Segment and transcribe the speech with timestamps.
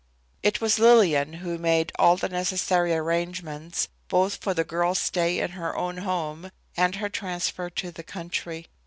[0.41, 5.51] It was Lillian who made all the necessary arrangements both for the girl's stay in
[5.51, 8.65] her own home and her transfer to the country.